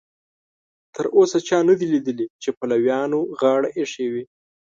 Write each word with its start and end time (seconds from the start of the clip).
تر 0.95 1.05
اوسه 1.17 1.37
چا 1.47 1.57
نه 1.67 1.73
دي 1.79 1.85
لیدلي 1.93 2.27
چې 2.41 2.49
پلویانو 2.57 3.19
غاړه 3.39 3.69
ایښې 3.77 4.07
وي. 4.13 4.23